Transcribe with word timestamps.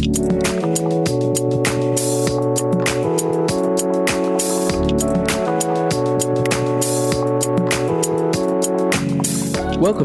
Welcome 0.00 0.16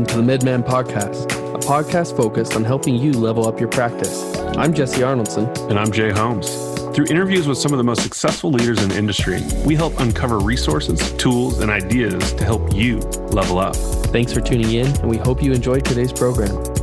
to 0.07 0.17
the 0.17 0.21
MedMan 0.21 0.65
Podcast, 0.65 1.31
a 1.53 1.59
podcast 1.59 2.17
focused 2.17 2.57
on 2.57 2.65
helping 2.65 2.95
you 2.95 3.13
level 3.13 3.47
up 3.47 3.57
your 3.57 3.69
practice. 3.69 4.35
I'm 4.57 4.73
Jesse 4.73 4.99
Arnoldson. 4.99 5.47
And 5.69 5.79
I'm 5.79 5.94
Jay 5.94 6.12
Holmes. 6.12 6.49
Through 6.93 7.05
interviews 7.05 7.47
with 7.47 7.57
some 7.57 7.71
of 7.71 7.77
the 7.77 7.83
most 7.85 8.01
successful 8.01 8.51
leaders 8.51 8.83
in 8.83 8.89
the 8.89 8.97
industry, 8.97 9.41
we 9.65 9.75
help 9.75 9.97
uncover 10.01 10.39
resources, 10.39 11.13
tools, 11.13 11.62
and 11.62 11.71
ideas 11.71 12.33
to 12.33 12.43
help 12.43 12.73
you 12.73 12.99
level 13.29 13.59
up. 13.59 13.77
Thanks 13.77 14.33
for 14.33 14.41
tuning 14.41 14.73
in, 14.73 14.87
and 14.87 15.09
we 15.09 15.15
hope 15.15 15.41
you 15.41 15.53
enjoyed 15.53 15.85
today's 15.85 16.12
program. 16.12 16.74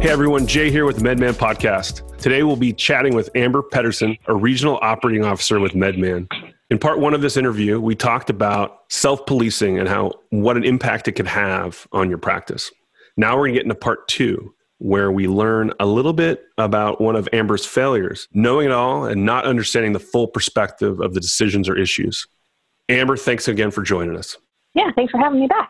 Hey 0.00 0.08
everyone, 0.08 0.46
Jay 0.46 0.70
here 0.70 0.86
with 0.86 0.96
the 0.96 1.02
MedMan 1.02 1.34
Podcast. 1.34 2.16
Today 2.16 2.42
we'll 2.42 2.56
be 2.56 2.72
chatting 2.72 3.14
with 3.14 3.28
Amber 3.34 3.62
Pedersen, 3.62 4.16
a 4.28 4.34
regional 4.34 4.78
operating 4.80 5.26
officer 5.26 5.60
with 5.60 5.72
MedMan. 5.72 6.26
In 6.70 6.78
part 6.78 7.00
one 7.00 7.12
of 7.12 7.20
this 7.20 7.36
interview, 7.36 7.78
we 7.78 7.94
talked 7.94 8.30
about 8.30 8.78
self 8.88 9.26
policing 9.26 9.78
and 9.78 9.86
how 9.86 10.12
what 10.30 10.56
an 10.56 10.64
impact 10.64 11.06
it 11.06 11.12
could 11.12 11.26
have 11.26 11.86
on 11.92 12.08
your 12.08 12.16
practice. 12.16 12.70
Now 13.18 13.36
we're 13.36 13.48
to 13.48 13.52
get 13.52 13.64
into 13.64 13.74
part 13.74 14.08
two, 14.08 14.54
where 14.78 15.12
we 15.12 15.28
learn 15.28 15.74
a 15.80 15.84
little 15.84 16.14
bit 16.14 16.44
about 16.56 17.02
one 17.02 17.14
of 17.14 17.28
Amber's 17.34 17.66
failures, 17.66 18.26
knowing 18.32 18.68
it 18.68 18.72
all 18.72 19.04
and 19.04 19.26
not 19.26 19.44
understanding 19.44 19.92
the 19.92 20.00
full 20.00 20.28
perspective 20.28 20.98
of 21.00 21.12
the 21.12 21.20
decisions 21.20 21.68
or 21.68 21.76
issues. 21.76 22.26
Amber, 22.88 23.18
thanks 23.18 23.48
again 23.48 23.70
for 23.70 23.82
joining 23.82 24.16
us. 24.16 24.38
Yeah, 24.72 24.92
thanks 24.96 25.10
for 25.10 25.18
having 25.18 25.40
me 25.40 25.46
back. 25.46 25.68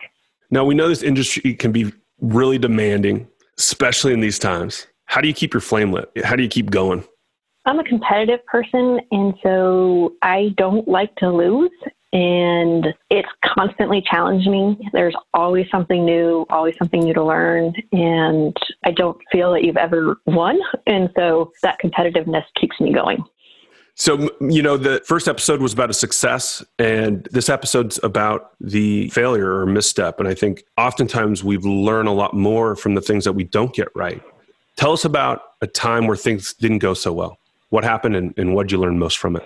Now, 0.51 0.63
we 0.63 0.73
know 0.73 0.87
this 0.87 1.03
industry 1.03 1.53
can 1.53 1.73
be 1.73 1.91
really 2.21 2.57
demanding, 2.57 3.27
especially 3.61 4.13
in 4.13 4.21
these 4.21 4.39
times. 4.39 4.87
How 5.05 5.21
do 5.21 5.27
you 5.27 5.33
keep 5.33 5.53
your 5.53 5.61
flame 5.61 5.91
lit? 5.91 6.09
How 6.23 6.35
do 6.35 6.43
you 6.43 6.49
keep 6.49 6.71
going? 6.71 7.03
I'm 7.65 7.79
a 7.79 7.83
competitive 7.83 8.43
person, 8.47 8.99
and 9.11 9.35
so 9.43 10.13
I 10.23 10.53
don't 10.57 10.87
like 10.87 11.15
to 11.17 11.29
lose. 11.29 11.71
And 12.13 12.87
it's 13.09 13.29
constantly 13.45 14.01
challenging 14.01 14.51
me. 14.51 14.89
There's 14.91 15.15
always 15.33 15.67
something 15.71 16.03
new, 16.03 16.45
always 16.49 16.75
something 16.77 17.01
new 17.01 17.13
to 17.13 17.23
learn. 17.23 17.73
And 17.93 18.57
I 18.83 18.91
don't 18.91 19.17
feel 19.31 19.53
that 19.53 19.63
you've 19.63 19.77
ever 19.77 20.17
won. 20.25 20.59
And 20.87 21.09
so 21.15 21.51
that 21.61 21.77
competitiveness 21.81 22.43
keeps 22.59 22.77
me 22.81 22.91
going. 22.93 23.23
So, 23.95 24.29
you 24.39 24.61
know, 24.61 24.77
the 24.77 25.01
first 25.05 25.27
episode 25.27 25.61
was 25.61 25.73
about 25.73 25.89
a 25.89 25.93
success, 25.93 26.63
and 26.79 27.27
this 27.31 27.49
episode's 27.49 27.99
about 28.03 28.51
the 28.59 29.09
failure 29.09 29.59
or 29.59 29.65
misstep. 29.65 30.19
And 30.19 30.27
I 30.27 30.33
think 30.33 30.63
oftentimes 30.77 31.43
we 31.43 31.57
learn 31.57 32.07
a 32.07 32.13
lot 32.13 32.33
more 32.33 32.75
from 32.75 32.95
the 32.95 33.01
things 33.01 33.25
that 33.25 33.33
we 33.33 33.43
don't 33.43 33.73
get 33.73 33.89
right. 33.95 34.21
Tell 34.77 34.93
us 34.93 35.05
about 35.05 35.41
a 35.61 35.67
time 35.67 36.07
where 36.07 36.17
things 36.17 36.53
didn't 36.53 36.79
go 36.79 36.93
so 36.93 37.13
well. 37.13 37.37
What 37.69 37.83
happened 37.83 38.15
and, 38.15 38.33
and 38.37 38.55
what 38.55 38.63
did 38.63 38.71
you 38.71 38.79
learn 38.79 38.97
most 38.97 39.17
from 39.17 39.35
it? 39.35 39.43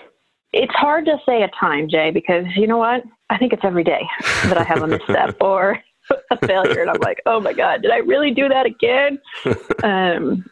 It's 0.53 0.73
hard 0.73 1.05
to 1.05 1.17
say 1.25 1.43
a 1.43 1.49
time, 1.59 1.89
Jay, 1.89 2.11
because 2.11 2.45
you 2.55 2.67
know 2.67 2.77
what? 2.77 3.03
I 3.29 3.37
think 3.37 3.51
it's 3.51 3.65
every 3.65 3.83
day 3.83 4.07
that 4.45 4.57
I 4.57 4.63
have 4.63 4.83
a 4.83 4.87
misstep 4.87 5.35
or 5.41 5.83
a 6.31 6.47
failure. 6.47 6.81
And 6.81 6.89
I'm 6.89 7.01
like, 7.01 7.21
oh 7.25 7.39
my 7.39 7.53
God, 7.53 7.81
did 7.81 7.91
I 7.91 7.97
really 7.97 8.31
do 8.31 8.47
that 8.49 8.65
again? 8.65 9.19
um, 9.83 10.45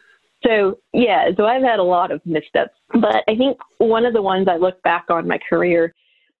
so, 0.46 0.78
yeah, 0.92 1.30
so 1.36 1.46
I've 1.46 1.62
had 1.62 1.78
a 1.78 1.84
lot 1.84 2.10
of 2.10 2.20
missteps. 2.24 2.74
But 2.92 3.24
I 3.28 3.36
think 3.36 3.58
one 3.78 4.04
of 4.04 4.12
the 4.12 4.22
ones 4.22 4.46
I 4.48 4.56
look 4.56 4.82
back 4.82 5.06
on 5.10 5.28
my 5.28 5.38
career 5.48 5.94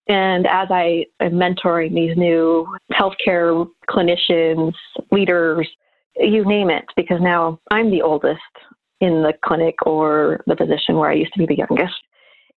and 0.06 0.46
as 0.46 0.68
I 0.70 1.06
am 1.20 1.32
mentoring 1.32 1.94
these 1.94 2.16
new 2.16 2.66
healthcare 2.92 3.66
clinicians, 3.88 4.74
leaders, 5.10 5.68
you 6.16 6.44
name 6.44 6.70
it, 6.70 6.84
because 6.94 7.20
now 7.20 7.58
I'm 7.70 7.90
the 7.90 8.02
oldest 8.02 8.40
in 9.00 9.22
the 9.22 9.32
clinic 9.44 9.74
or 9.86 10.42
the 10.46 10.56
position 10.56 10.96
where 10.96 11.10
I 11.10 11.14
used 11.14 11.32
to 11.34 11.38
be 11.38 11.46
the 11.46 11.56
youngest 11.56 11.94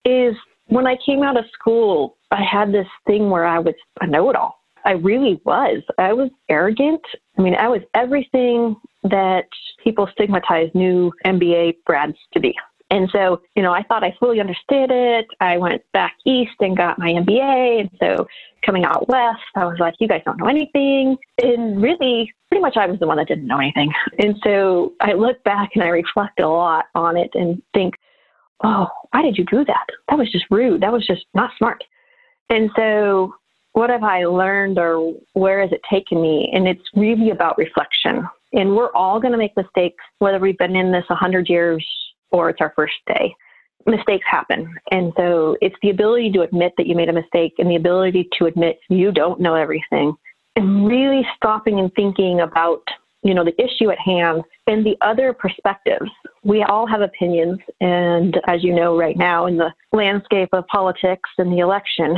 is 0.05 0.35
when 0.67 0.87
I 0.87 0.97
came 1.05 1.21
out 1.21 1.37
of 1.37 1.45
school, 1.53 2.17
I 2.31 2.43
had 2.43 2.71
this 2.71 2.87
thing 3.05 3.29
where 3.29 3.45
I 3.45 3.59
was 3.59 3.75
a 4.01 4.07
know 4.07 4.29
it 4.29 4.35
all. 4.35 4.59
I 4.85 4.93
really 4.93 5.41
was. 5.45 5.81
I 5.97 6.13
was 6.13 6.29
arrogant. 6.47 7.01
I 7.37 7.41
mean, 7.41 7.55
I 7.55 7.67
was 7.67 7.81
everything 7.93 8.75
that 9.03 9.45
people 9.83 10.07
stigmatize 10.13 10.69
new 10.73 11.11
MBA 11.25 11.77
grads 11.85 12.17
to 12.33 12.39
be. 12.39 12.55
And 12.91 13.09
so, 13.11 13.41
you 13.55 13.63
know, 13.63 13.73
I 13.73 13.81
thought 13.83 14.03
I 14.03 14.15
fully 14.19 14.39
understood 14.39 14.91
it. 14.91 15.25
I 15.41 15.57
went 15.57 15.81
back 15.91 16.13
east 16.25 16.53
and 16.59 16.77
got 16.77 16.99
my 16.99 17.09
MBA. 17.09 17.81
And 17.81 17.89
so 17.99 18.27
coming 18.63 18.85
out 18.85 19.09
west, 19.09 19.41
I 19.55 19.65
was 19.65 19.77
like, 19.79 19.95
you 19.99 20.07
guys 20.07 20.21
don't 20.23 20.37
know 20.37 20.47
anything. 20.47 21.17
And 21.41 21.81
really, 21.81 22.31
pretty 22.49 22.61
much 22.61 22.77
I 22.77 22.85
was 22.85 22.99
the 22.99 23.07
one 23.07 23.17
that 23.17 23.27
didn't 23.27 23.47
know 23.47 23.59
anything. 23.59 23.91
And 24.19 24.35
so 24.43 24.93
I 25.01 25.13
look 25.13 25.43
back 25.43 25.71
and 25.73 25.83
I 25.83 25.87
reflect 25.87 26.39
a 26.39 26.47
lot 26.47 26.85
on 26.93 27.17
it 27.17 27.31
and 27.33 27.61
think, 27.73 27.95
oh, 28.63 28.87
why 29.11 29.23
did 29.23 29.37
you 29.37 29.45
do 29.45 29.65
that? 29.65 29.85
That 30.09 30.19
was 30.19 30.31
just 30.31 30.45
rude. 30.51 30.81
That 30.81 30.93
was 30.93 31.05
just 31.07 31.25
not 31.33 31.51
smart. 31.57 31.83
And 32.49 32.69
so 32.75 33.33
what 33.75 33.89
have 33.89 34.03
I 34.03 34.23
learned 34.23 34.79
or 34.79 35.13
where 35.33 35.59
has 35.61 35.71
it 35.73 35.81
taken 35.91 36.21
me? 36.21 36.49
And 36.53 36.65
it's 36.65 36.81
really 36.95 37.31
about 37.31 37.57
reflection. 37.57 38.25
And 38.53 38.73
we're 38.73 38.93
all 38.93 39.19
going 39.19 39.33
to 39.33 39.37
make 39.37 39.55
mistakes, 39.57 40.01
whether 40.19 40.39
we've 40.39 40.57
been 40.57 40.77
in 40.77 40.93
this 40.93 41.03
100 41.09 41.49
years 41.49 41.85
or 42.31 42.49
it's 42.49 42.61
our 42.61 42.71
first 42.73 42.93
day. 43.05 43.35
Mistakes 43.85 44.25
happen. 44.31 44.73
And 44.91 45.11
so 45.17 45.57
it's 45.59 45.75
the 45.81 45.89
ability 45.89 46.31
to 46.31 46.41
admit 46.41 46.71
that 46.77 46.87
you 46.87 46.95
made 46.95 47.09
a 47.09 47.13
mistake 47.13 47.55
and 47.57 47.69
the 47.69 47.75
ability 47.75 48.29
to 48.39 48.45
admit 48.45 48.79
you 48.89 49.11
don't 49.11 49.41
know 49.41 49.55
everything 49.55 50.15
and 50.55 50.87
really 50.87 51.27
stopping 51.35 51.77
and 51.79 51.93
thinking 51.95 52.39
about 52.39 52.81
you 53.23 53.33
know 53.33 53.43
the 53.43 53.59
issue 53.61 53.89
at 53.91 53.97
hand 53.99 54.43
and 54.67 54.85
the 54.85 54.95
other 55.01 55.33
perspectives 55.33 56.09
we 56.43 56.61
all 56.63 56.85
have 56.85 57.01
opinions 57.01 57.57
and 57.81 58.39
as 58.47 58.63
you 58.63 58.73
know 58.73 58.95
right 58.95 59.17
now 59.17 59.47
in 59.47 59.57
the 59.57 59.73
landscape 59.93 60.49
of 60.53 60.65
politics 60.67 61.29
and 61.39 61.51
the 61.51 61.57
election 61.57 62.15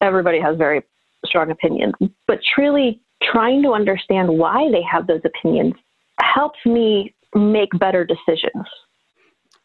everybody 0.00 0.40
has 0.40 0.56
very 0.56 0.82
strong 1.26 1.50
opinions 1.50 1.94
but 2.26 2.38
truly 2.54 3.00
trying 3.22 3.62
to 3.62 3.72
understand 3.72 4.28
why 4.28 4.70
they 4.70 4.82
have 4.82 5.06
those 5.06 5.22
opinions 5.24 5.74
helps 6.20 6.58
me 6.64 7.14
make 7.34 7.70
better 7.78 8.04
decisions 8.04 8.66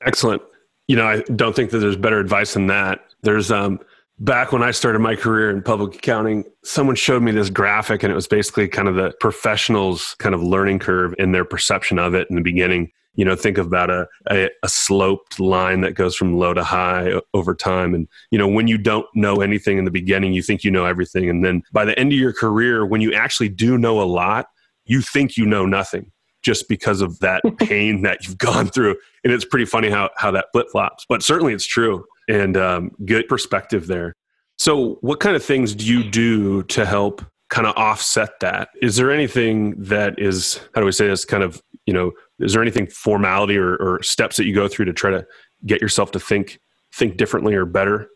Excellent. 0.06 0.42
You 0.88 0.96
know, 0.96 1.06
I 1.06 1.22
don't 1.36 1.56
think 1.56 1.72
that 1.72 1.80
there's 1.80 1.96
better 1.96 2.20
advice 2.20 2.54
than 2.54 2.68
that. 2.68 3.06
There's 3.22 3.52
um 3.52 3.80
back 4.20 4.52
when 4.52 4.64
I 4.64 4.72
started 4.72 5.00
my 5.00 5.16
career 5.16 5.50
in 5.50 5.62
public 5.62 5.96
accounting, 5.96 6.44
someone 6.64 6.96
showed 6.96 7.24
me 7.24 7.32
this 7.32 7.50
graphic 7.50 8.04
and 8.04 8.12
it 8.12 8.16
was 8.16 8.28
basically 8.28 8.68
kind 8.68 8.88
of 8.88 8.96
the 8.96 9.14
professionals 9.20 10.16
kind 10.20 10.36
of 10.36 10.44
learning 10.44 10.80
curve 10.80 11.16
in 11.18 11.32
their 11.32 11.46
perception 11.46 12.00
of 12.00 12.14
it 12.14 12.28
in 12.30 12.36
the 12.36 12.42
beginning. 12.42 12.92
You 13.16 13.26
know, 13.26 13.36
think 13.36 13.58
about 13.58 13.90
a, 13.90 14.08
a, 14.30 14.50
a 14.64 14.70
sloped 14.70 15.40
line 15.40 15.82
that 15.82 15.94
goes 15.94 16.16
from 16.16 16.38
low 16.38 16.54
to 16.54 16.64
high 16.64 17.14
over 17.34 17.54
time. 17.54 17.94
And, 17.94 18.08
you 18.32 18.40
know, 18.40 18.48
when 18.48 18.68
you 18.68 18.78
don't 18.78 19.06
know 19.14 19.42
anything 19.42 19.78
in 19.78 19.86
the 19.86 19.92
beginning, 19.92 20.34
you 20.34 20.42
think 20.42 20.64
you 20.64 20.72
know 20.72 20.86
everything. 20.86 21.30
And 21.30 21.46
then 21.46 21.64
by 21.72 21.86
the 21.86 21.98
end 22.00 22.12
of 22.12 22.18
your 22.18 22.34
career, 22.34 22.86
when 22.86 23.02
you 23.02 23.14
actually 23.14 23.50
do 23.50 23.78
know 23.78 24.02
a 24.02 24.04
lot, 24.04 24.48
you 24.86 25.02
think 25.02 25.38
you 25.38 25.46
know 25.46 25.66
nothing 25.66 26.12
just 26.44 26.68
because 26.68 27.02
of 27.02 27.20
that 27.20 27.42
pain 27.60 28.02
that 28.02 28.26
you've 28.26 28.38
gone 28.38 28.68
through. 28.68 28.96
And 29.24 29.32
it's 29.32 29.46
pretty 29.46 29.66
funny 29.66 29.90
how, 29.90 30.10
how 30.18 30.32
that 30.32 30.48
flip 30.52 30.68
flops, 30.72 31.06
but 31.08 31.24
certainly 31.24 31.54
it's 31.54 31.66
true 31.66 32.06
and 32.28 32.58
um, 32.58 32.92
good 33.06 33.28
perspective 33.28 33.88
there. 33.88 34.16
So, 34.58 34.98
what 35.02 35.20
kind 35.20 35.36
of 35.36 35.44
things 35.44 35.74
do 35.74 35.86
you 35.86 36.10
do 36.10 36.64
to 36.64 36.86
help 36.86 37.26
kind 37.50 37.68
of 37.68 37.76
offset 37.76 38.40
that? 38.42 38.70
Is 38.82 38.96
there 38.96 39.12
anything 39.12 39.76
that 39.84 40.20
is, 40.20 40.60
how 40.76 40.82
do 40.82 40.86
we 40.86 40.92
say 40.92 41.08
this, 41.08 41.26
kind 41.26 41.44
of, 41.44 41.62
you 41.86 41.94
know, 41.94 42.12
is 42.44 42.54
there 42.54 42.62
anything 42.62 42.88
formality 42.88 43.58
or, 43.58 43.76
or 43.78 44.04
steps 44.04 44.38
that 44.38 44.46
you 44.46 44.54
go 44.54 44.68
through 44.68 44.86
to 44.86 44.94
try 44.94 45.10
to 45.12 45.26
get 45.66 45.82
yourself 45.82 46.12
to 46.12 46.20
think 46.20 46.60
think 46.94 47.18
differently 47.18 47.56
or 47.56 47.66
better? 47.66 48.08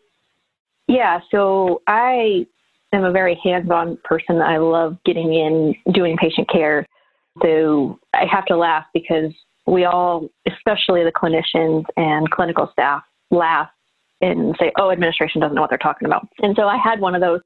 Yeah, 0.86 1.20
so 1.30 1.82
I 1.86 2.46
am 2.92 3.04
a 3.04 3.12
very 3.12 3.38
hands-on 3.42 3.98
person. 4.04 4.40
I 4.40 4.58
love 4.58 4.96
getting 5.04 5.34
in, 5.34 5.74
doing 5.92 6.16
patient 6.16 6.48
care. 6.48 6.86
So 7.42 7.98
I 8.14 8.24
have 8.30 8.46
to 8.46 8.56
laugh 8.56 8.84
because 8.94 9.32
we 9.66 9.84
all, 9.84 10.28
especially 10.46 11.04
the 11.04 11.12
clinicians 11.12 11.84
and 11.96 12.30
clinical 12.30 12.68
staff, 12.72 13.02
laugh 13.30 13.68
and 14.20 14.56
say, 14.58 14.72
oh, 14.78 14.90
administration 14.90 15.40
doesn't 15.40 15.54
know 15.54 15.60
what 15.60 15.70
they're 15.70 15.78
talking 15.78 16.06
about. 16.06 16.26
And 16.38 16.56
so 16.56 16.66
I 16.66 16.76
had 16.76 17.00
one 17.00 17.14
of 17.14 17.20
those 17.20 17.40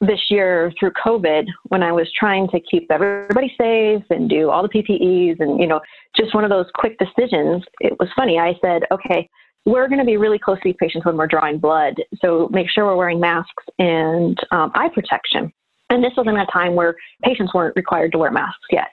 this 0.00 0.30
year 0.30 0.72
through 0.78 0.92
COVID 0.92 1.46
when 1.64 1.82
I 1.82 1.92
was 1.92 2.10
trying 2.18 2.48
to 2.48 2.60
keep 2.60 2.90
everybody 2.90 3.54
safe 3.60 4.02
and 4.10 4.28
do 4.28 4.50
all 4.50 4.62
the 4.62 4.68
PPEs 4.68 5.40
and, 5.40 5.60
you 5.60 5.66
know, 5.66 5.80
just 6.16 6.34
one 6.34 6.44
of 6.44 6.50
those 6.50 6.66
quick 6.74 6.96
decisions. 6.98 7.64
It 7.80 7.98
was 7.98 8.08
funny. 8.16 8.38
I 8.38 8.54
said, 8.62 8.82
okay, 8.90 9.28
we're 9.66 9.88
going 9.88 9.98
to 9.98 10.06
be 10.06 10.16
really 10.16 10.38
close 10.38 10.58
to 10.58 10.62
these 10.64 10.76
patients 10.80 11.04
when 11.04 11.16
we're 11.16 11.26
drawing 11.26 11.58
blood. 11.58 11.94
So 12.22 12.48
make 12.50 12.70
sure 12.70 12.86
we're 12.86 12.96
wearing 12.96 13.20
masks 13.20 13.64
and 13.78 14.38
um, 14.52 14.72
eye 14.74 14.88
protection. 14.88 15.52
And 15.90 16.02
this 16.02 16.12
was 16.16 16.26
in 16.26 16.36
a 16.36 16.46
time 16.46 16.74
where 16.74 16.94
patients 17.22 17.52
weren't 17.52 17.76
required 17.76 18.12
to 18.12 18.18
wear 18.18 18.30
masks 18.30 18.66
yet 18.70 18.88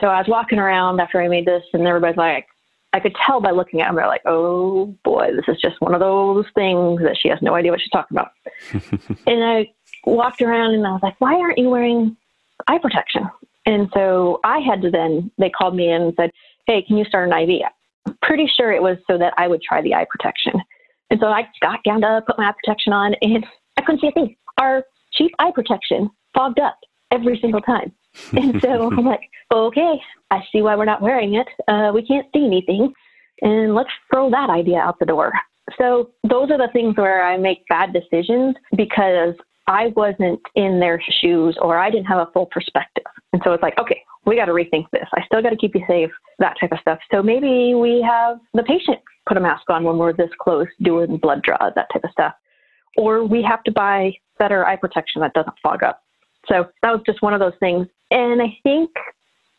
so 0.00 0.08
I 0.08 0.18
was 0.18 0.28
walking 0.28 0.58
around 0.58 1.00
after 1.00 1.20
I 1.20 1.28
made 1.28 1.46
this, 1.46 1.62
and 1.72 1.86
everybody's 1.86 2.16
like, 2.16 2.46
I 2.92 3.00
could 3.00 3.14
tell 3.26 3.40
by 3.40 3.50
looking 3.50 3.80
at 3.80 3.88
them, 3.88 3.96
they're 3.96 4.06
like, 4.06 4.22
oh 4.26 4.94
boy, 5.04 5.30
this 5.34 5.44
is 5.54 5.60
just 5.60 5.80
one 5.80 5.94
of 5.94 6.00
those 6.00 6.46
things 6.54 7.00
that 7.02 7.16
she 7.20 7.28
has 7.28 7.38
no 7.42 7.54
idea 7.54 7.70
what 7.70 7.80
she's 7.80 7.90
talking 7.90 8.16
about. 8.16 8.32
and 9.26 9.44
I 9.44 9.66
walked 10.04 10.42
around 10.42 10.74
and 10.74 10.86
I 10.86 10.92
was 10.92 11.02
like, 11.02 11.20
why 11.20 11.34
aren't 11.34 11.58
you 11.58 11.70
wearing 11.70 12.16
eye 12.66 12.78
protection? 12.78 13.28
And 13.66 13.90
so 13.92 14.40
I 14.44 14.60
had 14.60 14.80
to 14.82 14.90
then, 14.90 15.30
they 15.36 15.50
called 15.50 15.76
me 15.76 15.90
in 15.90 16.02
and 16.02 16.14
said, 16.16 16.30
Hey, 16.66 16.82
can 16.82 16.96
you 16.96 17.04
start 17.04 17.30
an 17.30 17.38
IV? 17.38 17.62
I'm 18.06 18.18
pretty 18.22 18.50
sure 18.56 18.72
it 18.72 18.82
was 18.82 18.96
so 19.06 19.18
that 19.18 19.34
I 19.36 19.46
would 19.46 19.62
try 19.62 19.82
the 19.82 19.94
eye 19.94 20.06
protection. 20.10 20.54
And 21.10 21.20
so 21.20 21.26
I 21.26 21.46
got 21.60 21.84
gowned 21.84 22.04
up, 22.04 22.26
put 22.26 22.38
my 22.38 22.48
eye 22.48 22.54
protection 22.62 22.92
on, 22.92 23.14
and 23.20 23.44
I 23.76 23.82
couldn't 23.82 24.00
see 24.00 24.08
a 24.08 24.12
thing. 24.12 24.36
Our 24.58 24.84
cheap 25.12 25.32
eye 25.38 25.52
protection 25.54 26.10
fogged 26.34 26.60
up 26.60 26.78
every 27.10 27.38
single 27.40 27.60
time. 27.60 27.92
And 28.32 28.60
so 28.62 28.90
I'm 28.96 29.04
like, 29.04 29.28
okay, 29.52 30.00
I 30.30 30.40
see 30.50 30.62
why 30.62 30.76
we're 30.76 30.84
not 30.84 31.02
wearing 31.02 31.34
it. 31.34 31.48
Uh, 31.68 31.92
we 31.94 32.02
can't 32.02 32.26
see 32.34 32.44
anything. 32.44 32.92
And 33.42 33.74
let's 33.74 33.90
throw 34.10 34.30
that 34.30 34.50
idea 34.50 34.78
out 34.78 34.98
the 34.98 35.06
door. 35.06 35.32
So 35.78 36.10
those 36.28 36.50
are 36.50 36.58
the 36.58 36.70
things 36.72 36.96
where 36.96 37.22
I 37.22 37.36
make 37.36 37.66
bad 37.68 37.92
decisions 37.92 38.56
because 38.76 39.34
I 39.68 39.92
wasn't 39.94 40.40
in 40.54 40.80
their 40.80 41.00
shoes 41.20 41.56
or 41.60 41.78
I 41.78 41.90
didn't 41.90 42.06
have 42.06 42.26
a 42.26 42.30
full 42.32 42.46
perspective. 42.46 43.04
And 43.32 43.42
so 43.44 43.52
it's 43.52 43.62
like, 43.62 43.78
okay, 43.78 44.02
we 44.24 44.34
got 44.34 44.46
to 44.46 44.52
rethink 44.52 44.86
this. 44.92 45.06
I 45.14 45.24
still 45.26 45.42
got 45.42 45.50
to 45.50 45.56
keep 45.56 45.74
you 45.74 45.84
safe, 45.86 46.10
that 46.38 46.56
type 46.60 46.72
of 46.72 46.78
stuff. 46.80 46.98
So 47.12 47.22
maybe 47.22 47.74
we 47.74 48.02
have 48.02 48.38
the 48.54 48.62
patient 48.62 48.98
put 49.28 49.36
a 49.36 49.40
mask 49.40 49.68
on 49.68 49.84
when 49.84 49.98
we're 49.98 50.14
this 50.14 50.30
close 50.40 50.66
doing 50.82 51.18
blood 51.18 51.42
draws, 51.42 51.72
that 51.74 51.88
type 51.92 52.02
of 52.02 52.10
stuff. 52.10 52.32
Or 52.96 53.24
we 53.24 53.42
have 53.42 53.62
to 53.64 53.70
buy 53.70 54.12
better 54.38 54.66
eye 54.66 54.76
protection 54.76 55.20
that 55.20 55.34
doesn't 55.34 55.54
fog 55.62 55.82
up. 55.82 56.02
So 56.48 56.66
that 56.82 56.90
was 56.90 57.02
just 57.04 57.22
one 57.22 57.34
of 57.34 57.40
those 57.40 57.52
things. 57.60 57.86
And 58.10 58.40
I 58.40 58.56
think 58.62 58.90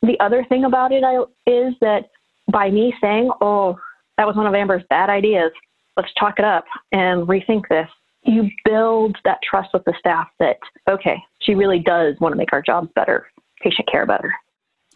the 0.01 0.19
other 0.19 0.43
thing 0.49 0.65
about 0.65 0.91
it 0.91 1.03
is 1.45 1.73
that 1.81 2.09
by 2.51 2.71
me 2.71 2.93
saying, 2.99 3.29
oh, 3.41 3.77
that 4.17 4.25
was 4.25 4.35
one 4.35 4.47
of 4.47 4.55
Amber's 4.55 4.83
bad 4.89 5.09
ideas, 5.09 5.51
let's 5.95 6.11
chalk 6.17 6.39
it 6.39 6.45
up 6.45 6.65
and 6.91 7.27
rethink 7.27 7.67
this, 7.69 7.87
you 8.23 8.49
build 8.65 9.17
that 9.23 9.39
trust 9.47 9.69
with 9.73 9.83
the 9.85 9.93
staff 9.97 10.27
that, 10.39 10.57
okay, 10.89 11.17
she 11.39 11.55
really 11.55 11.79
does 11.79 12.15
want 12.19 12.33
to 12.33 12.37
make 12.37 12.53
our 12.53 12.61
jobs 12.61 12.89
better, 12.95 13.27
patient 13.61 13.87
care 13.89 14.05
better. 14.05 14.33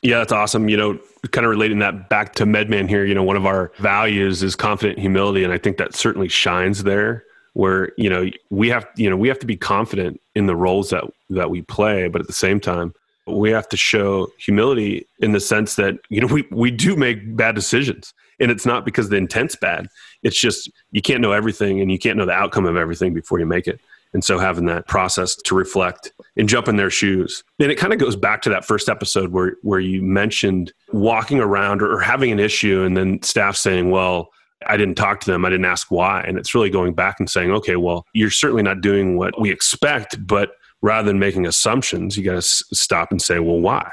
Yeah, 0.01 0.17
that's 0.17 0.33
awesome. 0.33 0.67
You 0.67 0.75
know, 0.75 0.99
kind 1.31 1.45
of 1.45 1.51
relating 1.51 1.79
that 1.79 2.09
back 2.09 2.35
to 2.35 2.45
MedMan 2.45 2.89
here, 2.89 3.05
you 3.05 3.15
know, 3.15 3.23
one 3.23 3.37
of 3.37 3.45
our 3.45 3.71
values 3.79 4.43
is 4.43 4.55
confident 4.55 4.99
humility. 4.99 5.45
And 5.45 5.53
I 5.53 5.57
think 5.57 5.77
that 5.77 5.95
certainly 5.95 6.27
shines 6.27 6.83
there 6.83 7.23
where, 7.53 7.91
you 7.97 8.09
know, 8.09 8.29
we 8.49 8.67
have, 8.69 8.85
you 8.97 9.09
know, 9.09 9.15
we 9.15 9.29
have 9.29 9.39
to 9.39 9.45
be 9.45 9.55
confident 9.55 10.19
in 10.35 10.47
the 10.47 10.55
roles 10.55 10.89
that, 10.89 11.05
that 11.29 11.49
we 11.49 11.61
play, 11.61 12.09
but 12.09 12.19
at 12.19 12.27
the 12.27 12.33
same 12.33 12.59
time, 12.59 12.93
we 13.27 13.51
have 13.51 13.69
to 13.69 13.77
show 13.77 14.29
humility 14.37 15.07
in 15.19 15.31
the 15.31 15.39
sense 15.39 15.75
that, 15.75 15.95
you 16.09 16.19
know, 16.19 16.27
we, 16.27 16.45
we 16.51 16.69
do 16.69 16.97
make 16.97 17.37
bad 17.37 17.55
decisions 17.55 18.13
and 18.43 18.51
it's 18.51 18.65
not 18.65 18.83
because 18.83 19.09
the 19.09 19.15
intent's 19.15 19.55
bad. 19.55 19.87
It's 20.21 20.39
just, 20.39 20.69
you 20.91 21.01
can't 21.01 21.21
know 21.21 21.31
everything 21.31 21.79
and 21.79 21.89
you 21.89 21.97
can't 21.97 22.17
know 22.17 22.25
the 22.25 22.33
outcome 22.33 22.65
of 22.65 22.75
everything 22.75 23.13
before 23.13 23.39
you 23.39 23.45
make 23.45 23.67
it. 23.67 23.79
And 24.13 24.23
so 24.23 24.37
having 24.37 24.65
that 24.65 24.87
process 24.87 25.35
to 25.35 25.55
reflect 25.55 26.11
and 26.37 26.47
jump 26.47 26.67
in 26.67 26.75
their 26.75 26.91
shoes. 26.91 27.43
And 27.59 27.71
it 27.71 27.75
kind 27.75 27.93
of 27.93 27.99
goes 27.99 28.15
back 28.15 28.41
to 28.43 28.49
that 28.49 28.65
first 28.65 28.89
episode 28.89 29.31
where, 29.31 29.55
where 29.63 29.79
you 29.79 30.03
mentioned 30.03 30.73
walking 30.91 31.39
around 31.39 31.81
or, 31.81 31.99
having 31.99 32.31
an 32.31 32.39
issue 32.39 32.83
and 32.83 32.95
then 32.95 33.23
staff 33.23 33.55
saying, 33.55 33.89
well, 33.89 34.29
I 34.67 34.77
didn't 34.77 34.95
talk 34.95 35.19
to 35.21 35.31
them. 35.31 35.45
I 35.45 35.49
didn't 35.49 35.65
ask 35.65 35.89
why. 35.89 36.21
And 36.21 36.37
it's 36.37 36.53
really 36.53 36.69
going 36.69 36.93
back 36.93 37.15
and 37.19 37.29
saying, 37.29 37.51
okay, 37.51 37.75
well, 37.75 38.05
you're 38.13 38.29
certainly 38.29 38.61
not 38.61 38.81
doing 38.81 39.17
what 39.17 39.39
we 39.39 39.49
expect, 39.49 40.27
but 40.27 40.51
rather 40.81 41.07
than 41.07 41.17
making 41.17 41.47
assumptions, 41.47 42.17
you 42.17 42.23
got 42.23 42.33
to 42.33 42.37
s- 42.37 42.61
stop 42.73 43.11
and 43.11 43.21
say, 43.21 43.39
well, 43.39 43.59
why? 43.59 43.89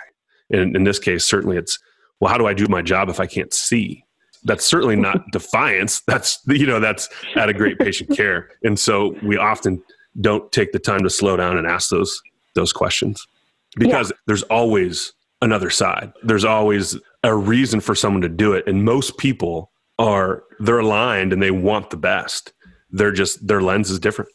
And 0.51 0.77
in 0.77 0.85
this 0.85 0.99
case, 0.99 1.25
certainly 1.25 1.57
it's, 1.57 1.79
well, 2.21 2.31
how 2.31 2.37
do 2.37 2.47
I 2.47 2.53
do 2.53 2.67
my 2.69 2.83
job 2.83 3.09
if 3.09 3.21
I 3.21 3.27
can't 3.27 3.55
see? 3.55 4.05
That's 4.45 4.65
certainly 4.65 4.97
not 4.97 5.23
defiance. 5.33 6.03
That's, 6.07 6.39
you 6.47 6.67
know, 6.67 6.81
that's 6.81 7.09
at 7.37 7.49
a 7.49 7.53
great 7.53 7.79
patient 7.79 8.17
care. 8.17 8.51
And 8.63 8.79
so 8.79 9.17
we 9.23 9.37
often 9.37 9.83
don't 10.21 10.51
take 10.53 10.73
the 10.73 10.79
time 10.79 11.03
to 11.03 11.11
slow 11.11 11.37
down 11.37 11.57
and 11.57 11.67
ask 11.67 11.91
those 11.91 12.21
those 12.55 12.73
questions 12.73 13.27
because 13.77 14.11
yeah. 14.11 14.17
there's 14.27 14.43
always 14.45 15.13
another 15.43 15.71
side. 15.71 16.13
There's 16.23 16.45
always 16.45 16.99
a 17.23 17.35
reason 17.35 17.81
for 17.81 17.95
someone 17.95 18.23
to 18.23 18.29
do 18.29 18.53
it. 18.53 18.67
And 18.67 18.85
most 18.85 19.19
people 19.19 19.71
are 19.99 20.43
they're 20.59 20.81
aligned 20.81 21.33
and 21.33 21.43
they 21.43 21.51
want 21.51 21.91
the 21.91 21.97
best. 21.97 22.53
They're 22.91 23.13
just 23.13 23.47
their 23.47 23.61
lens 23.61 23.91
is 23.91 23.99
different. 23.99 24.31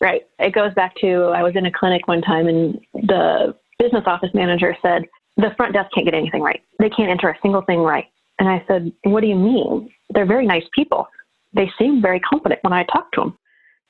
Right. 0.00 0.26
It 0.38 0.54
goes 0.54 0.74
back 0.74 0.94
to 1.00 1.32
i 1.34 1.42
was 1.42 1.56
in 1.56 1.66
a 1.66 1.72
clinic 1.72 2.08
one 2.08 2.22
time 2.22 2.46
and 2.46 2.80
the 2.94 3.54
business 3.78 4.04
office 4.06 4.30
manager 4.32 4.76
said 4.80 5.04
the 5.36 5.50
front 5.56 5.74
desk 5.74 5.90
can't 5.94 6.06
get 6.06 6.14
anything 6.14 6.42
right. 6.42 6.62
They 6.78 6.88
can't 6.88 7.10
enter 7.10 7.28
a 7.28 7.38
single 7.42 7.62
thing 7.62 7.80
right 7.80 8.06
and 8.38 8.48
i 8.48 8.62
said 8.66 8.92
what 9.04 9.20
do 9.20 9.26
you 9.26 9.36
mean 9.36 9.90
they're 10.10 10.26
very 10.26 10.46
nice 10.46 10.64
people 10.74 11.06
they 11.52 11.70
seem 11.78 12.02
very 12.02 12.20
confident 12.20 12.60
when 12.62 12.72
i 12.72 12.84
talk 12.84 13.10
to 13.12 13.20
them 13.20 13.38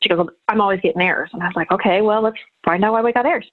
she 0.02 0.08
goes, 0.08 0.26
I'm 0.48 0.60
always 0.60 0.80
getting 0.80 1.02
errors. 1.02 1.30
And 1.32 1.42
I 1.42 1.46
was 1.46 1.56
like, 1.56 1.70
okay, 1.70 2.02
well, 2.02 2.22
let's 2.22 2.36
find 2.64 2.84
out 2.84 2.92
why 2.92 3.02
we 3.02 3.12
got 3.12 3.26
errors. 3.26 3.46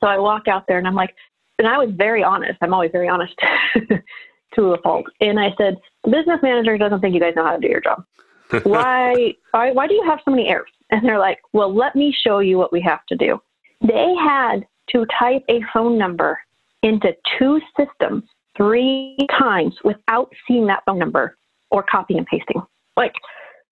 So 0.00 0.06
I 0.06 0.18
walk 0.18 0.48
out 0.48 0.64
there 0.68 0.78
and 0.78 0.86
I'm 0.86 0.94
like, 0.94 1.14
and 1.58 1.66
I 1.66 1.78
was 1.78 1.90
very 1.94 2.22
honest. 2.22 2.58
I'm 2.60 2.74
always 2.74 2.90
very 2.92 3.08
honest 3.08 3.34
to 4.54 4.62
a 4.62 4.82
fault. 4.82 5.06
And 5.20 5.40
I 5.40 5.54
said, 5.56 5.76
business 6.04 6.40
manager 6.42 6.76
doesn't 6.76 7.00
think 7.00 7.14
you 7.14 7.20
guys 7.20 7.34
know 7.34 7.44
how 7.44 7.56
to 7.56 7.60
do 7.60 7.68
your 7.68 7.80
job. 7.80 8.04
why, 8.64 9.32
why, 9.52 9.72
why 9.72 9.86
do 9.86 9.94
you 9.94 10.04
have 10.06 10.20
so 10.24 10.30
many 10.30 10.48
errors? 10.48 10.70
And 10.90 11.04
they're 11.04 11.18
like, 11.18 11.38
well, 11.52 11.74
let 11.74 11.96
me 11.96 12.14
show 12.24 12.38
you 12.38 12.58
what 12.58 12.72
we 12.72 12.80
have 12.82 13.04
to 13.08 13.16
do. 13.16 13.40
They 13.80 14.14
had 14.22 14.66
to 14.90 15.06
type 15.18 15.42
a 15.48 15.60
phone 15.72 15.98
number 15.98 16.38
into 16.82 17.12
two 17.38 17.60
systems 17.76 18.22
three 18.56 19.16
times 19.38 19.74
without 19.84 20.32
seeing 20.46 20.66
that 20.66 20.82
phone 20.86 20.98
number 20.98 21.36
or 21.70 21.82
copy 21.82 22.16
and 22.16 22.26
pasting. 22.26 22.62
Like, 22.96 23.12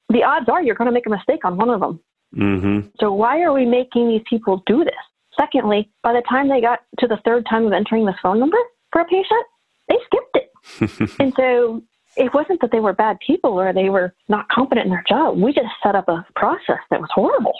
the 0.08 0.22
odds 0.22 0.48
are 0.48 0.62
you're 0.62 0.74
going 0.74 0.86
to 0.86 0.92
make 0.92 1.06
a 1.06 1.10
mistake 1.10 1.44
on 1.44 1.56
one 1.56 1.70
of 1.70 1.80
them. 1.80 2.00
Mm-hmm. 2.36 2.88
So 2.98 3.12
why 3.12 3.40
are 3.42 3.52
we 3.52 3.64
making 3.64 4.08
these 4.08 4.22
people 4.28 4.62
do 4.66 4.84
this? 4.84 4.94
Secondly, 5.38 5.90
by 6.02 6.12
the 6.12 6.22
time 6.28 6.48
they 6.48 6.60
got 6.60 6.80
to 6.98 7.06
the 7.06 7.18
third 7.24 7.46
time 7.48 7.66
of 7.66 7.72
entering 7.72 8.04
the 8.04 8.14
phone 8.22 8.38
number 8.38 8.58
for 8.92 9.00
a 9.00 9.04
patient, 9.04 9.44
they 9.88 9.96
skipped 10.06 10.36
it. 10.36 11.16
and 11.20 11.32
so 11.36 11.82
it 12.16 12.32
wasn't 12.34 12.60
that 12.60 12.70
they 12.70 12.80
were 12.80 12.92
bad 12.92 13.18
people 13.26 13.58
or 13.60 13.72
they 13.72 13.88
were 13.88 14.14
not 14.28 14.48
competent 14.48 14.86
in 14.86 14.90
their 14.90 15.04
job. 15.08 15.38
We 15.38 15.52
just 15.52 15.66
set 15.82 15.94
up 15.94 16.08
a 16.08 16.24
process 16.36 16.78
that 16.90 17.00
was 17.00 17.10
horrible. 17.12 17.54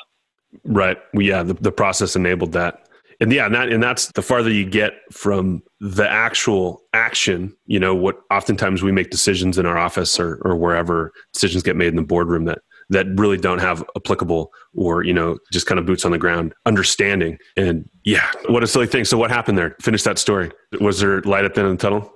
Right. 0.65 0.99
Yeah. 1.13 1.43
The, 1.43 1.55
the 1.55 1.73
process 1.73 2.15
enabled 2.15 2.53
that. 2.53 2.89
And 3.21 3.33
yeah, 3.33 3.47
and, 3.47 3.55
that, 3.55 3.69
and 3.73 3.83
that's 3.83 4.11
the 4.13 4.23
farther 4.23 4.51
you 4.51 4.65
get 4.65 4.95
from 5.13 5.63
the 5.85 6.11
actual 6.11 6.81
action, 6.95 7.55
you 7.67 7.79
know, 7.79 7.95
what 7.95 8.21
oftentimes 8.31 8.83
we 8.83 8.91
make 8.91 9.11
decisions 9.11 9.59
in 9.59 9.67
our 9.67 9.77
office 9.77 10.19
or, 10.19 10.37
or 10.37 10.57
wherever 10.57 11.13
decisions 11.35 11.63
get 11.63 11.77
made 11.77 11.89
in 11.89 11.97
the 11.97 12.03
boardroom 12.03 12.47
that 12.47 12.61
that 12.89 13.07
really 13.19 13.37
don't 13.37 13.59
have 13.59 13.85
applicable 13.95 14.51
or 14.75 15.05
you 15.05 15.13
know 15.13 15.39
just 15.53 15.67
kind 15.67 15.79
of 15.79 15.85
boots 15.85 16.07
on 16.07 16.11
the 16.11 16.19
ground 16.19 16.55
understanding. 16.65 17.37
And 17.59 17.87
yeah 18.05 18.31
what 18.49 18.63
a 18.63 18.67
silly 18.67 18.87
thing. 18.87 19.05
So 19.05 19.19
what 19.19 19.31
happened 19.31 19.59
there? 19.59 19.77
Finish 19.83 20.05
that 20.05 20.19
story. 20.19 20.51
Was 20.81 21.01
there 21.01 21.21
light 21.23 21.45
at 21.45 21.55
the 21.55 21.61
end 21.61 21.71
of 21.71 21.77
the 21.77 21.83
tunnel? 21.83 22.11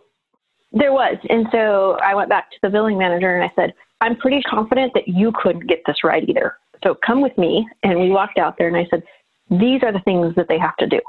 There 0.73 0.93
was. 0.93 1.19
And 1.29 1.47
so 1.53 1.99
i 2.03 2.15
went 2.15 2.31
back 2.31 2.51
to 2.53 2.57
the 2.63 2.71
billing 2.71 2.97
manager 2.97 3.37
and 3.37 3.45
i 3.45 3.53
said 3.55 3.75
i'm 4.01 4.17
pretty 4.17 4.41
confident 4.43 4.95
that 4.95 5.09
you 5.09 5.31
couldn't 5.43 5.67
get 5.67 5.83
this 5.87 6.03
right 6.03 6.27
either. 6.27 6.57
So 6.83 6.95
come 7.05 7.21
with 7.21 7.37
me. 7.37 7.69
And 7.83 8.01
we 8.01 8.09
walked 8.09 8.39
out 8.39 8.57
there 8.57 8.69
and 8.69 8.79
i 8.79 8.87
said 8.89 9.03
these 9.51 9.83
are 9.83 9.93
the 9.93 10.01
things 10.07 10.35
that 10.37 10.49
they 10.49 10.59
have 10.59 10.77
to 10.77 10.87
do 10.87 11.01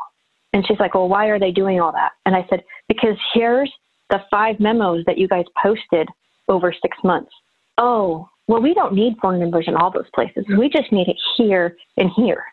and 0.53 0.65
she's 0.67 0.79
like 0.79 0.93
well 0.93 1.07
why 1.07 1.27
are 1.27 1.39
they 1.39 1.51
doing 1.51 1.79
all 1.79 1.91
that 1.91 2.11
and 2.25 2.35
i 2.35 2.45
said 2.49 2.63
because 2.87 3.15
here's 3.33 3.71
the 4.09 4.19
five 4.31 4.59
memos 4.59 5.03
that 5.05 5.17
you 5.17 5.27
guys 5.27 5.45
posted 5.61 6.07
over 6.47 6.73
six 6.81 6.97
months 7.03 7.31
oh 7.77 8.27
well, 8.49 8.63
we 8.63 8.73
don't 8.73 8.95
need 8.95 9.15
phone 9.21 9.39
numbers 9.39 9.65
in 9.67 9.75
all 9.75 9.91
those 9.91 10.09
places. 10.11 10.43
We 10.57 10.69
just 10.69 10.91
need 10.91 11.07
it 11.07 11.17
here 11.37 11.77
and 11.97 12.09
here. 12.15 12.43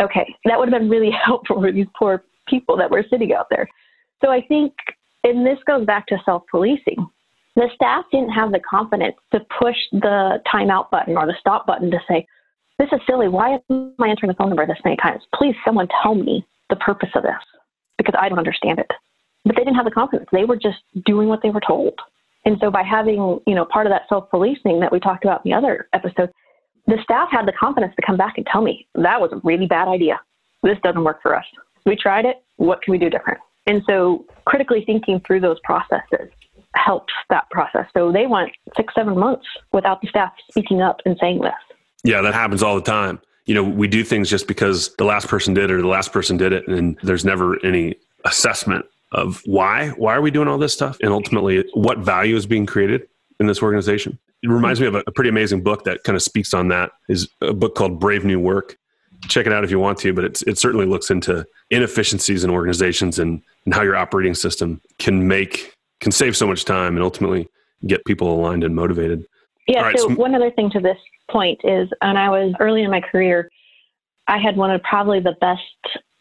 Okay, 0.00 0.34
that 0.46 0.58
would 0.58 0.68
have 0.68 0.80
been 0.80 0.90
really 0.90 1.12
helpful 1.24 1.60
for 1.62 1.70
these 1.70 1.86
poor 1.96 2.24
people 2.48 2.76
that 2.76 2.90
were 2.90 3.04
sitting 3.08 3.32
out 3.32 3.46
there. 3.48 3.68
So 4.22 4.32
I 4.32 4.42
think, 4.42 4.72
and 5.22 5.46
this 5.46 5.58
goes 5.64 5.86
back 5.86 6.08
to 6.08 6.18
self 6.24 6.42
policing. 6.50 7.08
The 7.54 7.70
staff 7.76 8.04
didn't 8.10 8.30
have 8.30 8.50
the 8.50 8.58
confidence 8.68 9.14
to 9.32 9.46
push 9.60 9.76
the 9.92 10.42
timeout 10.52 10.90
button 10.90 11.16
or 11.16 11.24
the 11.24 11.36
stop 11.38 11.68
button 11.68 11.88
to 11.92 12.00
say, 12.08 12.26
This 12.80 12.88
is 12.90 12.98
silly. 13.06 13.28
Why 13.28 13.60
am 13.70 13.94
I 14.00 14.10
entering 14.10 14.32
the 14.32 14.34
phone 14.34 14.48
number 14.48 14.66
this 14.66 14.76
many 14.84 14.96
times? 14.96 15.22
Please, 15.36 15.54
someone 15.64 15.86
tell 16.02 16.16
me 16.16 16.44
the 16.70 16.76
purpose 16.76 17.10
of 17.14 17.22
this 17.22 17.32
because 17.98 18.14
I 18.18 18.28
don't 18.28 18.38
understand 18.38 18.78
it. 18.78 18.90
But 19.44 19.56
they 19.56 19.62
didn't 19.62 19.76
have 19.76 19.84
the 19.84 19.90
confidence. 19.90 20.28
They 20.32 20.44
were 20.44 20.56
just 20.56 20.78
doing 21.04 21.28
what 21.28 21.40
they 21.42 21.50
were 21.50 21.62
told. 21.66 21.94
And 22.44 22.56
so 22.60 22.70
by 22.70 22.82
having, 22.82 23.40
you 23.46 23.54
know, 23.54 23.64
part 23.64 23.86
of 23.86 23.92
that 23.92 24.02
self-policing 24.08 24.80
that 24.80 24.92
we 24.92 25.00
talked 25.00 25.24
about 25.24 25.44
in 25.44 25.50
the 25.50 25.56
other 25.56 25.88
episode, 25.92 26.30
the 26.86 26.98
staff 27.02 27.28
had 27.30 27.46
the 27.46 27.52
confidence 27.52 27.94
to 27.96 28.06
come 28.06 28.16
back 28.16 28.34
and 28.36 28.46
tell 28.46 28.62
me 28.62 28.86
that 28.94 29.20
was 29.20 29.32
a 29.32 29.40
really 29.42 29.66
bad 29.66 29.88
idea. 29.88 30.20
This 30.62 30.78
doesn't 30.82 31.02
work 31.02 31.22
for 31.22 31.36
us. 31.36 31.44
We 31.84 31.96
tried 31.96 32.24
it. 32.24 32.44
What 32.56 32.82
can 32.82 32.92
we 32.92 32.98
do 32.98 33.10
different? 33.10 33.38
And 33.66 33.82
so 33.86 34.24
critically 34.44 34.84
thinking 34.84 35.20
through 35.26 35.40
those 35.40 35.58
processes 35.64 36.30
helps 36.76 37.12
that 37.30 37.48
process. 37.50 37.86
So 37.96 38.12
they 38.12 38.26
went 38.26 38.50
six, 38.76 38.94
seven 38.94 39.18
months 39.18 39.46
without 39.72 40.00
the 40.00 40.08
staff 40.08 40.32
speaking 40.50 40.82
up 40.82 41.00
and 41.04 41.16
saying 41.20 41.40
this. 41.40 41.52
Yeah, 42.04 42.20
that 42.20 42.34
happens 42.34 42.62
all 42.62 42.76
the 42.76 42.82
time. 42.82 43.20
You 43.46 43.54
know, 43.54 43.64
we 43.64 43.88
do 43.88 44.04
things 44.04 44.28
just 44.28 44.46
because 44.46 44.94
the 44.96 45.04
last 45.04 45.28
person 45.28 45.54
did 45.54 45.70
it 45.70 45.70
or 45.70 45.80
the 45.80 45.88
last 45.88 46.12
person 46.12 46.36
did 46.36 46.52
it, 46.52 46.66
and 46.68 46.98
there's 47.02 47.24
never 47.24 47.64
any 47.64 47.96
assessment 48.24 48.84
of 49.12 49.40
why 49.46 49.90
why 49.90 50.14
are 50.14 50.20
we 50.20 50.32
doing 50.32 50.48
all 50.48 50.58
this 50.58 50.72
stuff 50.72 50.98
and 51.00 51.12
ultimately 51.12 51.64
what 51.74 51.98
value 51.98 52.34
is 52.34 52.44
being 52.44 52.66
created 52.66 53.06
in 53.38 53.46
this 53.46 53.62
organization 53.62 54.18
it 54.42 54.48
reminds 54.48 54.80
me 54.80 54.86
of 54.88 54.96
a, 54.96 55.02
a 55.06 55.12
pretty 55.12 55.30
amazing 55.30 55.62
book 55.62 55.84
that 55.84 56.02
kind 56.02 56.16
of 56.16 56.22
speaks 56.22 56.52
on 56.52 56.66
that 56.66 56.90
is 57.08 57.28
a 57.40 57.52
book 57.52 57.76
called 57.76 58.00
brave 58.00 58.24
new 58.24 58.40
work 58.40 58.76
check 59.28 59.46
it 59.46 59.52
out 59.52 59.64
if 59.64 59.70
you 59.70 59.78
want 59.78 59.98
to, 59.98 60.12
but 60.12 60.24
it's, 60.24 60.42
it 60.42 60.58
certainly 60.58 60.86
looks 60.86 61.10
into 61.10 61.46
inefficiencies 61.70 62.44
in 62.44 62.50
organizations 62.50 63.18
and, 63.18 63.42
and 63.64 63.74
how 63.74 63.82
your 63.82 63.96
operating 63.96 64.34
system 64.34 64.80
can 64.98 65.26
make, 65.26 65.74
can 66.00 66.12
save 66.12 66.36
so 66.36 66.46
much 66.46 66.64
time 66.64 66.94
and 66.96 67.02
ultimately 67.02 67.48
get 67.86 68.04
people 68.04 68.32
aligned 68.32 68.64
and 68.64 68.74
motivated. 68.74 69.26
Yeah. 69.66 69.82
Right, 69.82 69.98
so, 69.98 70.08
so 70.08 70.14
one 70.14 70.34
other 70.34 70.50
thing 70.50 70.70
to 70.70 70.80
this 70.80 70.98
point 71.30 71.60
is 71.64 71.88
when 72.02 72.16
I 72.16 72.28
was 72.28 72.54
early 72.60 72.82
in 72.82 72.90
my 72.90 73.00
career, 73.00 73.50
I 74.28 74.38
had 74.38 74.56
one 74.56 74.70
of 74.70 74.82
probably 74.82 75.20
the 75.20 75.36
best 75.40 75.62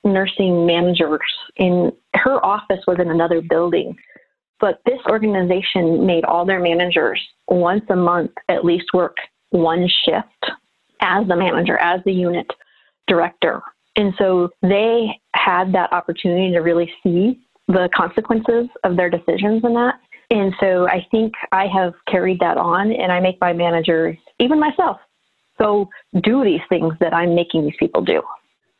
nursing 0.03 0.65
managers 0.65 1.19
in 1.57 1.91
her 2.15 2.43
office 2.45 2.79
was 2.87 2.97
in 2.99 3.09
another 3.09 3.41
building. 3.41 3.95
But 4.59 4.79
this 4.85 4.99
organization 5.09 6.05
made 6.05 6.23
all 6.23 6.45
their 6.45 6.61
managers 6.61 7.21
once 7.47 7.83
a 7.89 7.95
month 7.95 8.31
at 8.49 8.63
least 8.63 8.85
work 8.93 9.17
one 9.49 9.87
shift 10.05 10.53
as 11.01 11.27
the 11.27 11.35
manager, 11.35 11.77
as 11.77 12.01
the 12.05 12.13
unit 12.13 12.47
director. 13.07 13.61
And 13.95 14.13
so 14.17 14.49
they 14.61 15.19
had 15.33 15.73
that 15.73 15.91
opportunity 15.93 16.51
to 16.51 16.59
really 16.59 16.91
see 17.03 17.39
the 17.67 17.89
consequences 17.95 18.67
of 18.83 18.95
their 18.95 19.09
decisions 19.09 19.63
in 19.63 19.73
that. 19.73 19.95
And 20.29 20.53
so 20.59 20.87
I 20.87 21.05
think 21.11 21.33
I 21.51 21.67
have 21.67 21.93
carried 22.07 22.39
that 22.39 22.57
on 22.57 22.91
and 22.91 23.11
I 23.11 23.19
make 23.19 23.39
my 23.39 23.53
managers, 23.53 24.17
even 24.39 24.59
myself, 24.59 24.97
go 25.59 25.89
do 26.21 26.43
these 26.43 26.61
things 26.69 26.93
that 26.99 27.13
I'm 27.13 27.35
making 27.35 27.63
these 27.63 27.75
people 27.79 28.03
do. 28.03 28.21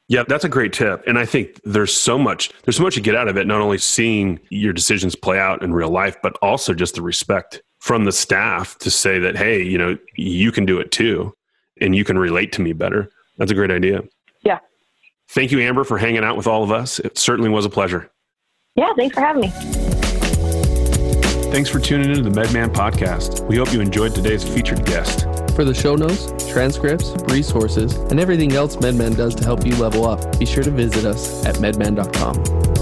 Yeah, 0.08 0.24
that's 0.28 0.44
a 0.44 0.50
great 0.50 0.72
tip. 0.72 1.04
And 1.08 1.18
I 1.18 1.26
think 1.26 1.60
there's 1.64 1.94
so 1.94 2.18
much 2.20 2.52
there's 2.64 2.78
so 2.78 2.84
much 2.84 2.96
to 2.96 3.02
get 3.02 3.16
out 3.16 3.28
of 3.28 3.38
it, 3.38 3.48
not 3.48 3.62
only 3.62 3.80
seeing 3.80 4.40
your 4.50 4.74
decisions 4.74 5.16
play 5.16 5.40
out 5.40 5.64
in 5.64 5.74
real 5.74 5.90
life, 5.90 6.18
but 6.22 6.38
also 6.42 6.74
just 6.74 6.96
the 6.96 7.02
respect 7.02 7.62
from 7.80 8.06
the 8.06 8.12
staff 8.12 8.78
to 8.80 8.92
say 8.92 9.20
that, 9.20 9.36
hey, 9.36 9.62
you 9.62 9.78
know, 9.78 9.98
you 10.16 10.52
can 10.52 10.66
do 10.66 10.80
it 10.80 10.92
too 10.92 11.34
and 11.82 11.96
you 11.96 12.04
can 12.04 12.18
relate 12.18 12.52
to 12.54 12.62
me 12.62 12.74
better. 12.74 13.10
That's 13.38 13.52
a 13.52 13.56
great 13.56 13.72
idea. 13.72 14.02
Yeah. 14.44 14.60
Thank 15.30 15.52
you, 15.52 15.60
Amber, 15.60 15.84
for 15.84 15.98
hanging 15.98 16.24
out 16.24 16.38
with 16.38 16.48
all 16.48 16.64
of 16.64 16.72
us. 16.72 17.00
It 17.00 17.18
certainly 17.18 17.50
was 17.50 17.66
a 17.66 17.70
pleasure. 17.70 18.10
Yeah, 18.76 18.92
thanks 18.96 19.16
for 19.16 19.22
having 19.22 19.42
me. 19.42 19.95
Thanks 21.56 21.70
for 21.70 21.80
tuning 21.80 22.10
into 22.10 22.30
the 22.30 22.38
MedMan 22.38 22.74
podcast. 22.74 23.48
We 23.48 23.56
hope 23.56 23.72
you 23.72 23.80
enjoyed 23.80 24.14
today's 24.14 24.44
featured 24.44 24.86
guest. 24.86 25.22
For 25.56 25.64
the 25.64 25.74
show 25.74 25.96
notes, 25.96 26.26
transcripts, 26.52 27.16
resources, 27.32 27.96
and 27.96 28.20
everything 28.20 28.52
else 28.52 28.76
MedMan 28.76 29.16
does 29.16 29.34
to 29.36 29.46
help 29.46 29.66
you 29.66 29.74
level 29.78 30.06
up, 30.06 30.38
be 30.38 30.46
sure 30.46 30.64
to 30.64 30.70
visit 30.70 31.06
us 31.06 31.46
at 31.46 31.56
medman.com. 31.62 32.75